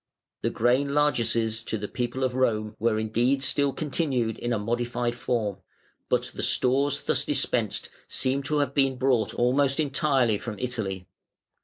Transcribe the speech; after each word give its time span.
The 0.41 0.49
grain 0.49 0.95
largesses 0.95 1.61
to 1.65 1.77
the 1.77 1.87
people 1.87 2.23
of 2.23 2.33
Rome 2.33 2.75
were 2.79 2.97
indeed 2.97 3.43
still 3.43 3.71
continued 3.71 4.39
in 4.39 4.51
a 4.51 4.57
modified 4.57 5.13
form, 5.13 5.57
but 6.09 6.31
the 6.33 6.41
stores 6.41 7.03
thus 7.03 7.23
dispensed 7.23 7.89
seemed 8.07 8.45
to 8.45 8.57
have 8.57 8.73
been 8.73 8.95
brought 8.97 9.35
almost 9.35 9.79
entirely 9.79 10.39
from 10.39 10.57
Italy. 10.57 11.05